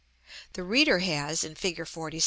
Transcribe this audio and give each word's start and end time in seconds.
The 0.53 0.63
reader 0.63 0.97
has 0.97 1.43
in 1.43 1.53
Fig. 1.53 1.77
LXVI. 1.77 2.19